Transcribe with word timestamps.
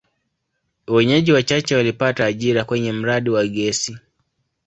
Wenyeji 0.87 1.31
wachache 1.31 1.75
walipata 1.75 2.25
ajira 2.25 2.63
kwenye 2.63 2.93
mradi 2.93 3.29
wa 3.29 3.47
gesi. 3.47 3.97